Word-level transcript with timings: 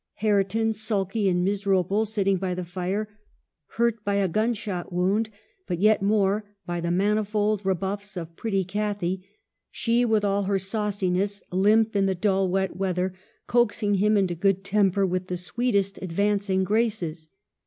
Hareton, 0.15 0.73
sulky 0.73 1.29
and 1.29 1.45
miserable, 1.45 2.05
sitting 2.05 2.37
by 2.37 2.55
the 2.55 2.65
fire, 2.65 3.07
hurt 3.77 4.03
by 4.03 4.15
a 4.15 4.27
gunshot 4.27 4.91
wound, 4.91 5.29
but 5.67 5.77
yet 5.77 6.01
more 6.01 6.43
by 6.65 6.81
the 6.81 6.89
manifold 6.89 7.63
rebuffs 7.63 8.17
of 8.17 8.35
pretty 8.35 8.63
Cathy. 8.63 9.23
She, 9.69 10.03
with 10.03 10.25
all 10.25 10.45
her 10.45 10.57
sauciness, 10.57 11.43
limp 11.51 11.95
in 11.95 12.07
the 12.07 12.15
dull, 12.15 12.49
wet 12.49 12.75
weather, 12.75 13.13
coaxing 13.45 13.93
him 13.93 14.17
into 14.17 14.33
good 14.33 14.63
temper 14.63 15.05
with 15.05 15.27
the 15.27 15.37
sweetest 15.37 15.99
advancing 16.01 16.63
graces. 16.63 17.29